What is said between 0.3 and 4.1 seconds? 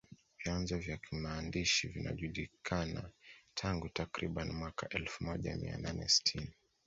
vyanzo vya kimaandishi vinajulikana tangu